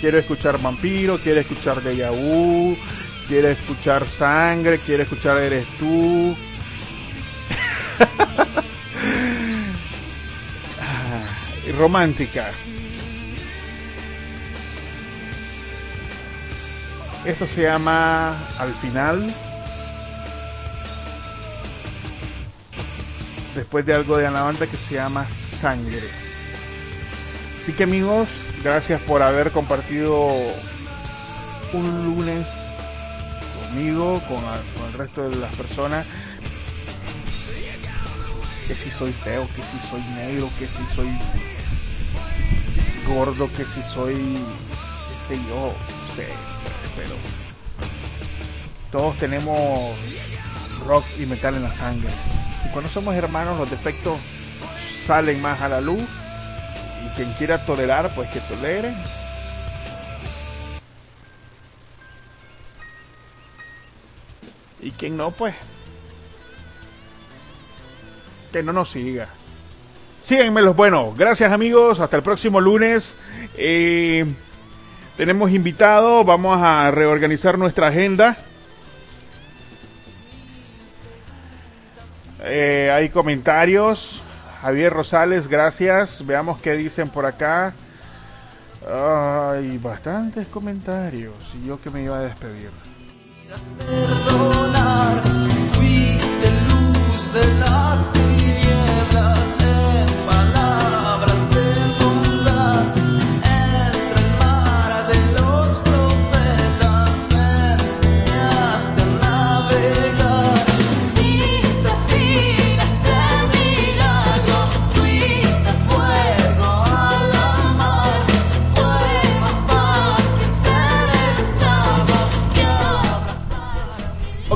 Quiero 0.00 0.18
escuchar 0.18 0.60
Vampiro, 0.60 1.18
quiero 1.18 1.40
escuchar 1.40 1.82
Deja 1.82 2.10
Vu, 2.10 2.74
quiero 3.28 3.48
escuchar 3.48 4.08
Sangre, 4.08 4.80
quiero 4.84 5.02
escuchar 5.02 5.36
Eres 5.38 5.66
tú. 5.78 6.34
Ah, 10.82 11.72
romántica. 11.76 12.50
Esto 17.26 17.46
se 17.46 17.62
llama 17.62 18.30
Al 18.58 18.72
final. 18.74 19.34
Después 23.54 23.84
de 23.84 23.94
algo 23.94 24.16
de 24.16 24.26
Anavanta 24.26 24.66
que 24.66 24.78
se 24.78 24.94
llama 24.94 25.26
Sangre. 25.28 26.00
Así 27.62 27.72
que 27.74 27.82
amigos, 27.82 28.28
gracias 28.62 29.00
por 29.02 29.22
haber 29.22 29.50
compartido 29.50 30.28
un 31.72 32.04
lunes 32.04 32.46
conmigo, 33.62 34.20
con, 34.28 34.38
el 34.86 34.92
resto 34.94 35.28
de 35.28 35.36
las 35.36 35.54
personas. 35.54 36.06
Que 38.66 38.74
si 38.74 38.90
soy 38.90 39.12
feo, 39.12 39.48
que 39.56 39.62
si 39.62 39.78
soy 39.88 40.00
negro, 40.14 40.48
que 40.58 40.66
si 40.66 40.94
soy 40.94 41.08
gordo, 43.08 43.48
que 43.56 43.64
si 43.64 43.82
soy, 43.82 44.14
qué 44.14 45.34
sé 45.34 45.40
yo, 45.48 45.74
no 45.74 46.14
sé, 46.14 46.28
pero 46.94 47.16
todos 48.92 49.16
tenemos 49.18 49.96
rock 50.86 51.04
y 51.18 51.26
metal 51.26 51.56
en 51.56 51.64
la 51.64 51.72
sangre. 51.72 52.08
Y 52.64 52.68
cuando 52.70 52.90
somos 52.90 53.14
hermanos 53.16 53.58
los 53.58 53.70
defectos 53.70 54.18
salen 55.06 55.42
más 55.42 55.60
a 55.62 55.68
la 55.68 55.80
luz 55.80 56.02
quien 57.20 57.34
quiera 57.34 57.58
tolerar, 57.58 58.10
pues 58.14 58.30
que 58.30 58.40
tolere. 58.40 58.94
Y 64.80 64.90
quien 64.92 65.18
no, 65.18 65.30
pues 65.30 65.54
que 68.50 68.62
no 68.62 68.72
nos 68.72 68.92
siga. 68.92 69.28
Síganme 70.22 70.62
los 70.62 70.74
buenos. 70.74 71.14
Gracias 71.14 71.52
amigos. 71.52 72.00
Hasta 72.00 72.16
el 72.16 72.22
próximo 72.22 72.58
lunes. 72.58 73.18
Eh, 73.54 74.24
tenemos 75.18 75.50
invitado. 75.50 76.24
Vamos 76.24 76.58
a 76.62 76.90
reorganizar 76.90 77.58
nuestra 77.58 77.88
agenda. 77.88 78.38
Eh, 82.44 82.90
hay 82.90 83.10
comentarios. 83.10 84.22
Javier 84.62 84.92
Rosales, 84.92 85.48
gracias. 85.48 86.24
Veamos 86.26 86.60
qué 86.60 86.76
dicen 86.76 87.08
por 87.08 87.24
acá. 87.26 87.72
Hay 88.86 89.78
bastantes 89.78 90.46
comentarios. 90.48 91.34
Y 91.54 91.66
yo 91.66 91.80
que 91.80 91.90
me 91.90 92.02
iba 92.02 92.18
a 92.18 92.22
despedir. 92.22 92.70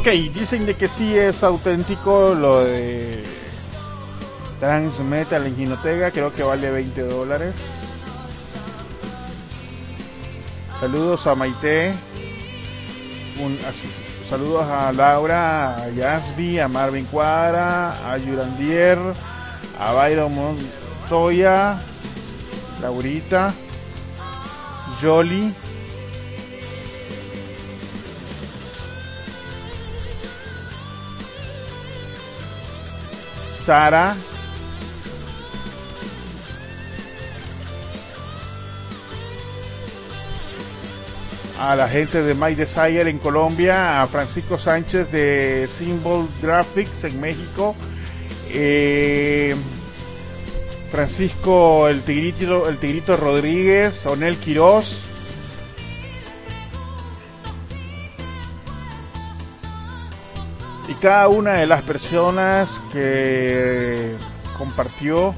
Ok, 0.05 0.11
dicen 0.35 0.67
de 0.67 0.75
que 0.75 0.87
sí 0.87 1.17
es 1.17 1.43
auténtico 1.43 2.35
lo 2.35 2.63
de 2.63 3.25
Transmetal 4.61 5.47
en 5.47 5.57
Ginotega. 5.57 6.11
Creo 6.11 6.31
que 6.31 6.43
vale 6.43 6.71
20 6.71 7.01
dólares. 7.05 7.55
Saludos 10.79 11.27
a 11.27 11.35
Maite. 11.35 11.95
Un- 13.41 13.59
a 13.67 13.73
su- 13.73 14.29
saludos 14.29 14.67
a 14.69 14.93
Laura, 14.93 15.75
a 15.77 15.89
Yasby, 15.89 16.61
a 16.61 16.69
Marvin 16.69 17.07
Cuadra, 17.07 18.13
a 18.13 18.19
Yurandier, 18.19 18.99
a 19.81 19.93
Byron 19.93 20.35
Montoya, 20.35 21.79
Laurita, 22.83 23.55
Jolly. 25.01 25.55
Sara. 33.65 34.15
A 41.59 41.75
la 41.75 41.89
gente 41.89 42.23
de 42.23 42.35
My 42.35 42.55
Desire 42.55 43.09
en 43.09 43.19
Colombia, 43.19 44.03
a 44.03 44.07
Francisco 44.07 44.59
Sánchez 44.59 45.11
de 45.11 45.67
Symbol 45.79 46.29
Graphics 46.43 47.05
en 47.05 47.19
México, 47.21 47.75
eh, 48.51 49.57
Francisco 50.91 51.89
el 51.89 52.03
Tigrito, 52.03 52.69
el 52.69 52.77
Tigrito 52.77 53.17
Rodríguez, 53.17 54.05
Onel 54.05 54.37
Quiroz, 54.37 55.05
y 60.89 60.95
cada 60.95 61.29
una 61.29 61.53
de 61.55 61.67
las 61.67 61.83
personas 61.83 62.81
que 62.93 64.15
compartió 64.59 65.35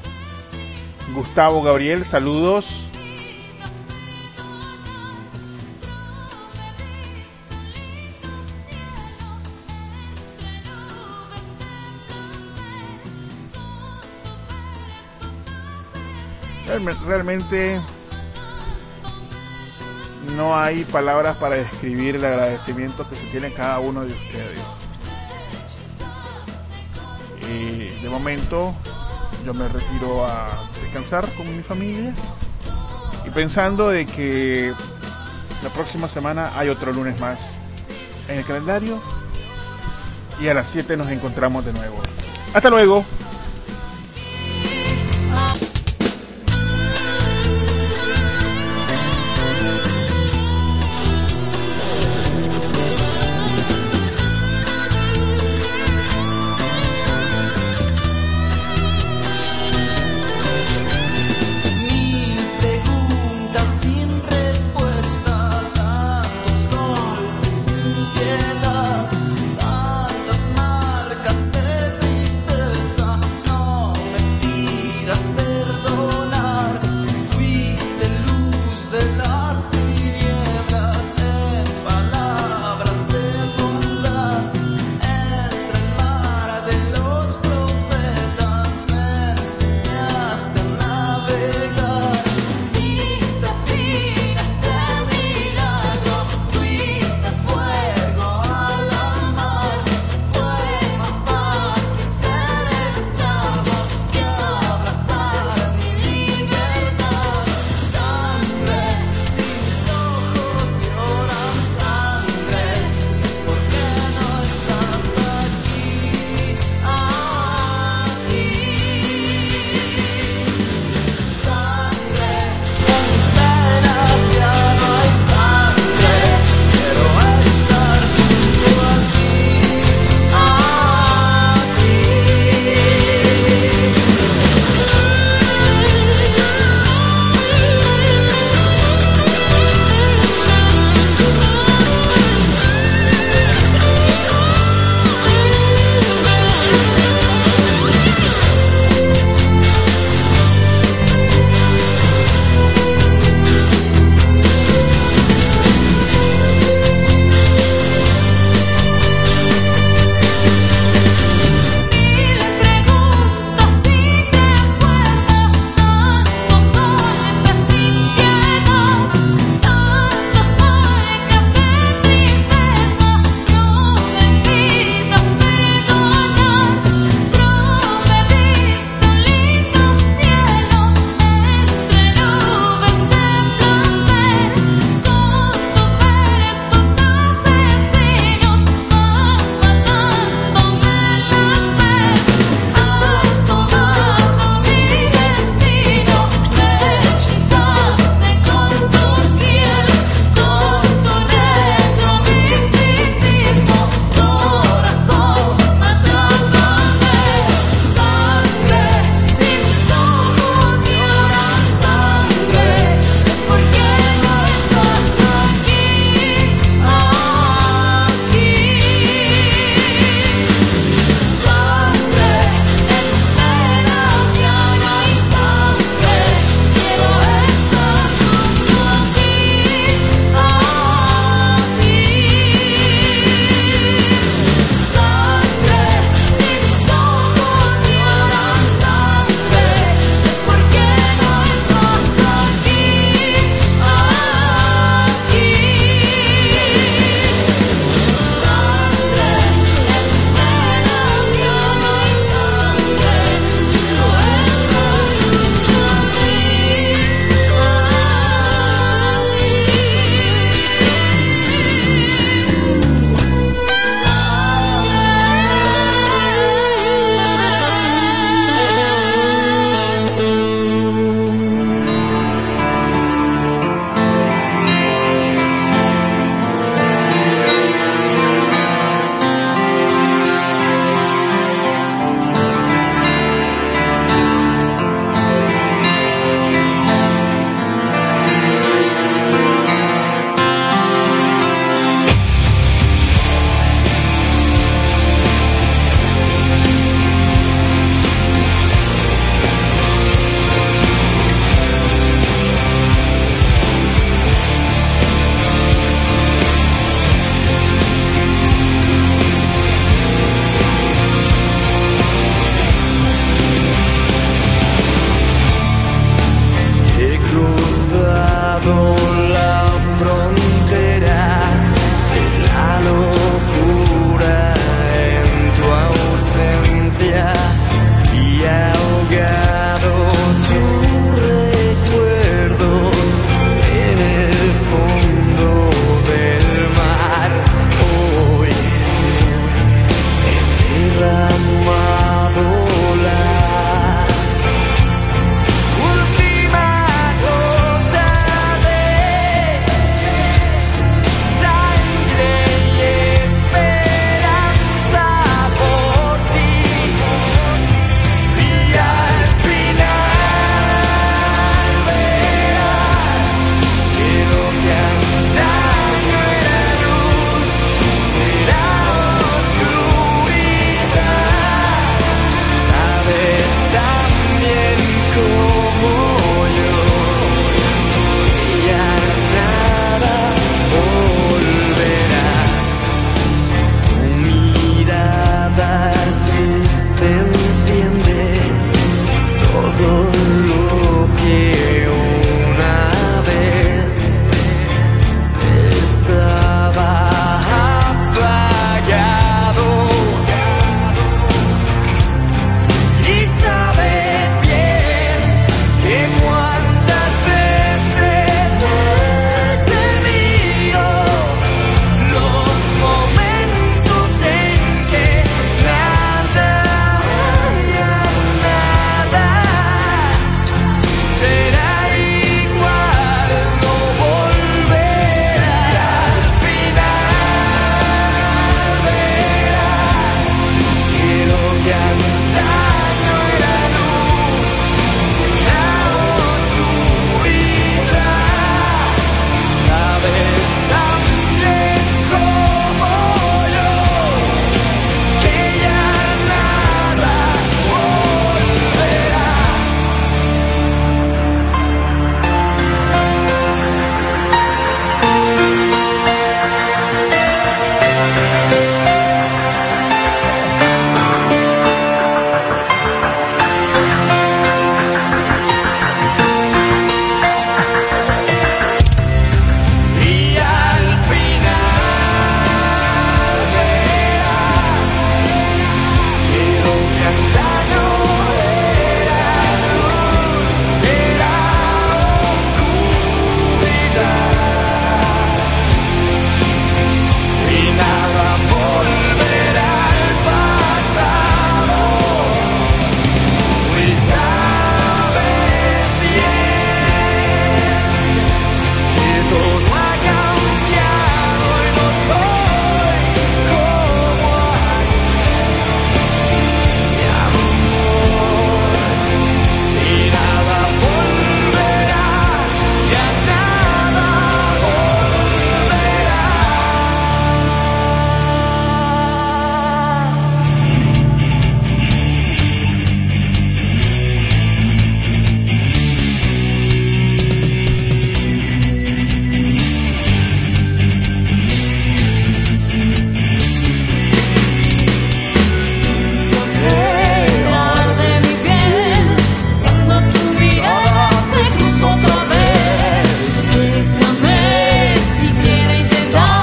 Gustavo 1.15 1.61
Gabriel, 1.63 2.05
saludos. 2.05 2.83
Realme- 16.67 16.95
Realmente 17.05 17.81
no 20.35 20.55
hay 20.57 20.83
palabras 20.85 21.37
para 21.37 21.55
describir 21.55 22.17
el 22.17 22.25
agradecimiento 22.25 23.07
que 23.09 23.15
se 23.15 23.25
tiene 23.27 23.53
cada 23.53 23.79
uno 23.79 24.01
de 24.01 24.13
ustedes. 24.13 24.59
Y 27.49 28.01
de 28.01 28.09
momento 28.09 28.73
yo 29.45 29.53
me 29.53 29.67
retiro 29.67 30.25
a 30.25 30.69
descansar 30.81 31.27
con 31.33 31.49
mi 31.55 31.61
familia 31.63 32.13
y 33.25 33.29
pensando 33.29 33.89
de 33.89 34.05
que 34.05 34.73
La 35.63 35.69
próxima 35.69 36.07
semana 36.07 36.51
hay 36.55 36.69
otro 36.69 36.93
lunes 36.93 37.19
más 37.19 37.39
en 38.27 38.37
el 38.37 38.45
calendario. 38.45 39.01
Y 40.39 40.47
a 40.49 40.53
las 40.53 40.67
7 40.67 40.95
nos 40.97 41.07
encontramos 41.07 41.65
de 41.65 41.73
nuevo. 41.73 41.97
Hasta 42.53 42.69
luego. 42.69 43.03